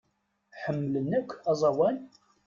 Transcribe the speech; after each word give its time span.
Ḥemmlen 0.61 1.09
akk 1.19 1.29
aẓawan? 1.51 1.97